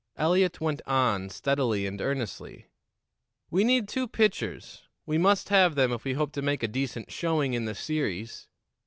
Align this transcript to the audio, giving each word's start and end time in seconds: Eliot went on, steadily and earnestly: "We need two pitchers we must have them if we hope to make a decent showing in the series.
Eliot 0.17 0.59
went 0.59 0.81
on, 0.87 1.29
steadily 1.29 1.85
and 1.85 2.01
earnestly: 2.01 2.65
"We 3.51 3.63
need 3.63 3.87
two 3.87 4.07
pitchers 4.07 4.81
we 5.05 5.19
must 5.19 5.49
have 5.49 5.75
them 5.75 5.91
if 5.91 6.05
we 6.05 6.13
hope 6.13 6.31
to 6.31 6.41
make 6.41 6.63
a 6.63 6.67
decent 6.67 7.11
showing 7.11 7.53
in 7.53 7.65
the 7.65 7.75
series. 7.75 8.47